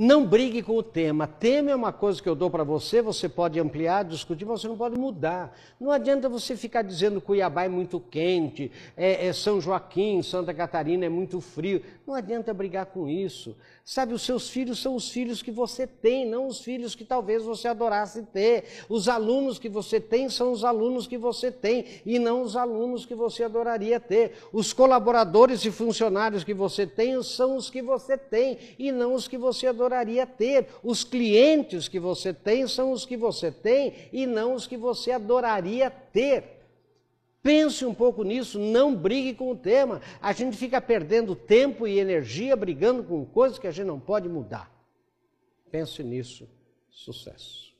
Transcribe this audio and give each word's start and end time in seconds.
Não 0.00 0.24
brigue 0.24 0.62
com 0.62 0.76
o 0.76 0.82
tema. 0.82 1.26
Tema 1.26 1.72
é 1.72 1.74
uma 1.74 1.92
coisa 1.92 2.22
que 2.22 2.28
eu 2.28 2.36
dou 2.36 2.48
para 2.48 2.62
você, 2.62 3.02
você 3.02 3.28
pode 3.28 3.58
ampliar, 3.58 4.04
discutir, 4.04 4.44
mas 4.44 4.60
você 4.60 4.68
não 4.68 4.76
pode 4.76 4.96
mudar. 4.96 5.52
Não 5.80 5.90
adianta 5.90 6.28
você 6.28 6.56
ficar 6.56 6.82
dizendo 6.82 7.20
Cuiabá 7.20 7.64
é 7.64 7.68
muito 7.68 7.98
quente, 7.98 8.70
é, 8.96 9.26
é 9.26 9.32
São 9.32 9.60
Joaquim, 9.60 10.22
Santa 10.22 10.54
Catarina 10.54 11.04
é 11.04 11.08
muito 11.08 11.40
frio. 11.40 11.82
Não 12.06 12.14
adianta 12.14 12.54
brigar 12.54 12.86
com 12.86 13.08
isso. 13.08 13.56
Sabe, 13.84 14.14
os 14.14 14.22
seus 14.22 14.48
filhos 14.48 14.78
são 14.78 14.94
os 14.94 15.08
filhos 15.08 15.42
que 15.42 15.50
você 15.50 15.84
tem, 15.84 16.24
não 16.24 16.46
os 16.46 16.60
filhos 16.60 16.94
que 16.94 17.04
talvez 17.04 17.42
você 17.42 17.66
adorasse 17.66 18.22
ter. 18.22 18.66
Os 18.88 19.08
alunos 19.08 19.58
que 19.58 19.68
você 19.68 19.98
tem 19.98 20.28
são 20.28 20.52
os 20.52 20.62
alunos 20.62 21.08
que 21.08 21.18
você 21.18 21.50
tem 21.50 21.84
e 22.06 22.20
não 22.20 22.42
os 22.42 22.54
alunos 22.54 23.04
que 23.04 23.16
você 23.16 23.42
adoraria 23.42 23.98
ter. 23.98 24.34
Os 24.52 24.72
colaboradores 24.72 25.64
e 25.64 25.72
funcionários 25.72 26.44
que 26.44 26.54
você 26.54 26.86
tem 26.86 27.20
são 27.20 27.56
os 27.56 27.68
que 27.68 27.82
você 27.82 28.16
tem 28.16 28.58
e 28.78 28.92
não 28.92 29.14
os 29.14 29.26
que 29.26 29.36
você 29.36 29.66
adoraria 29.66 29.87
ter. 30.36 30.68
Os 30.82 31.04
clientes 31.04 31.88
que 31.88 31.98
você 31.98 32.32
tem 32.32 32.66
são 32.66 32.92
os 32.92 33.04
que 33.04 33.16
você 33.16 33.50
tem 33.50 33.94
e 34.12 34.26
não 34.26 34.54
os 34.54 34.66
que 34.66 34.76
você 34.76 35.12
adoraria 35.12 35.90
ter. 35.90 36.58
Pense 37.42 37.84
um 37.84 37.94
pouco 37.94 38.24
nisso, 38.24 38.58
não 38.58 38.94
brigue 38.94 39.34
com 39.34 39.50
o 39.50 39.56
tema. 39.56 40.00
A 40.20 40.32
gente 40.32 40.56
fica 40.56 40.80
perdendo 40.80 41.34
tempo 41.34 41.86
e 41.86 41.98
energia 41.98 42.56
brigando 42.56 43.02
com 43.02 43.24
coisas 43.24 43.58
que 43.58 43.66
a 43.66 43.70
gente 43.70 43.86
não 43.86 44.00
pode 44.00 44.28
mudar. 44.28 44.70
Pense 45.70 46.02
nisso. 46.02 46.48
Sucesso. 46.90 47.72